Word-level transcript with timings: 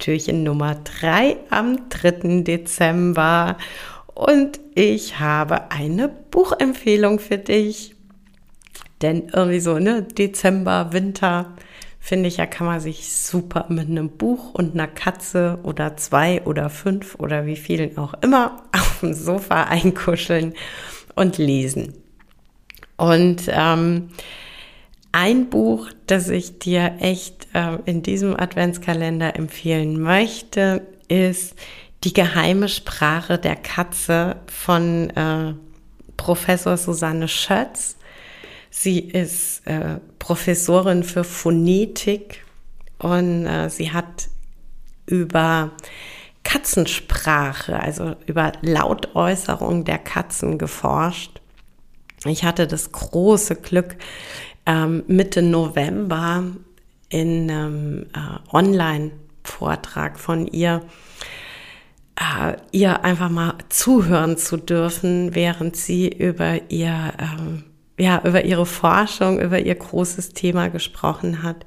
Türchen 0.00 0.42
Nummer 0.42 0.74
3 0.74 1.36
am 1.50 1.88
3. 1.88 2.42
Dezember. 2.42 3.56
Und 4.14 4.58
ich 4.74 5.20
habe 5.20 5.70
eine 5.70 6.08
Buchempfehlung 6.08 7.20
für 7.20 7.38
dich. 7.38 7.94
Denn 9.02 9.28
irgendwie 9.32 9.60
so, 9.60 9.78
ne, 9.78 10.02
Dezember, 10.02 10.92
Winter, 10.92 11.54
finde 12.00 12.28
ich 12.28 12.38
ja, 12.38 12.46
kann 12.46 12.66
man 12.66 12.80
sich 12.80 13.14
super 13.14 13.66
mit 13.68 13.88
einem 13.88 14.10
Buch 14.10 14.54
und 14.54 14.74
einer 14.74 14.88
Katze 14.88 15.58
oder 15.62 15.96
zwei 15.96 16.42
oder 16.44 16.70
fünf 16.70 17.14
oder 17.16 17.46
wie 17.46 17.56
vielen 17.56 17.96
auch 17.98 18.14
immer 18.22 18.64
auf 18.72 19.00
dem 19.00 19.14
Sofa 19.14 19.64
einkuscheln 19.64 20.54
und 21.14 21.38
lesen. 21.38 21.94
Und 22.96 23.44
ähm, 23.48 24.08
ein 25.20 25.50
Buch, 25.50 25.90
das 26.06 26.30
ich 26.30 26.58
dir 26.60 26.94
echt 26.98 27.46
äh, 27.52 27.76
in 27.84 28.02
diesem 28.02 28.40
Adventskalender 28.40 29.36
empfehlen 29.36 30.00
möchte, 30.00 30.86
ist 31.08 31.54
Die 32.04 32.14
geheime 32.14 32.70
Sprache 32.70 33.36
der 33.36 33.56
Katze 33.56 34.36
von 34.46 35.10
äh, 35.10 35.52
Professor 36.16 36.78
Susanne 36.78 37.28
Schötz. 37.28 37.96
Sie 38.70 39.00
ist 39.00 39.66
äh, 39.66 40.00
Professorin 40.18 41.04
für 41.04 41.24
Phonetik 41.24 42.42
und 42.98 43.44
äh, 43.44 43.68
sie 43.68 43.92
hat 43.92 44.28
über 45.04 45.72
Katzensprache, 46.44 47.78
also 47.78 48.16
über 48.24 48.52
Lautäußerung 48.62 49.84
der 49.84 49.98
Katzen 49.98 50.56
geforscht 50.56 51.40
ich 52.26 52.44
hatte 52.44 52.66
das 52.66 52.92
große 52.92 53.56
Glück, 53.56 53.96
ähm, 54.66 55.04
Mitte 55.06 55.42
November 55.42 56.44
in 57.08 57.50
einem 57.50 58.02
äh, 58.14 58.54
Online-Vortrag 58.54 60.18
von 60.18 60.46
ihr, 60.46 60.82
äh, 62.16 62.56
ihr 62.72 63.04
einfach 63.04 63.28
mal 63.28 63.54
zuhören 63.68 64.36
zu 64.36 64.56
dürfen, 64.56 65.34
während 65.34 65.76
sie 65.76 66.08
über 66.08 66.70
ihr, 66.70 67.12
ähm, 67.18 67.64
ja, 67.98 68.22
über 68.24 68.44
ihre 68.44 68.66
Forschung, 68.66 69.40
über 69.40 69.58
ihr 69.58 69.74
großes 69.74 70.30
Thema 70.30 70.68
gesprochen 70.68 71.42
hat. 71.42 71.66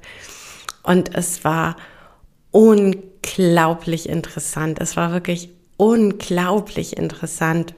Und 0.82 1.14
es 1.14 1.44
war 1.44 1.76
unglaublich 2.50 4.08
interessant. 4.08 4.80
Es 4.80 4.96
war 4.96 5.12
wirklich 5.12 5.50
unglaublich 5.76 6.96
interessant 6.96 7.74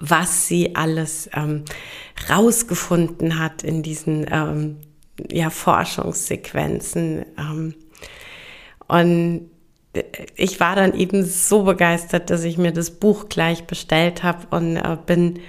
was 0.00 0.48
sie 0.48 0.74
alles 0.74 1.28
ähm, 1.34 1.64
rausgefunden 2.28 3.38
hat 3.38 3.62
in 3.62 3.82
diesen 3.82 4.26
ähm, 4.30 4.78
ja, 5.30 5.50
Forschungssequenzen. 5.50 7.26
Ähm, 7.38 7.74
und 8.88 9.50
ich 10.36 10.58
war 10.60 10.74
dann 10.74 10.94
eben 10.94 11.24
so 11.24 11.64
begeistert, 11.64 12.30
dass 12.30 12.44
ich 12.44 12.56
mir 12.56 12.72
das 12.72 12.92
Buch 12.92 13.28
gleich 13.28 13.64
bestellt 13.64 14.22
habe 14.22 14.46
und 14.50 14.76
äh, 14.76 14.96
bin 15.04 15.40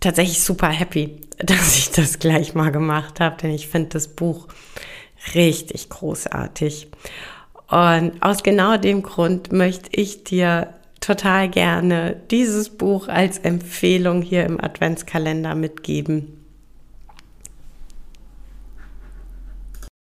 tatsächlich 0.00 0.42
super 0.42 0.68
happy, 0.68 1.20
dass 1.38 1.76
ich 1.76 1.90
das 1.90 2.18
gleich 2.18 2.54
mal 2.54 2.70
gemacht 2.70 3.20
habe, 3.20 3.36
denn 3.36 3.50
ich 3.52 3.68
finde 3.68 3.90
das 3.90 4.08
Buch 4.08 4.48
richtig 5.34 5.88
großartig. 5.88 6.88
Und 7.68 8.22
aus 8.22 8.42
genau 8.42 8.76
dem 8.78 9.02
Grund 9.02 9.52
möchte 9.52 9.90
ich 9.92 10.24
dir 10.24 10.74
total 11.08 11.48
gerne 11.48 12.16
dieses 12.30 12.68
Buch 12.68 13.08
als 13.08 13.38
Empfehlung 13.38 14.20
hier 14.20 14.44
im 14.44 14.62
Adventskalender 14.62 15.54
mitgeben. 15.54 16.37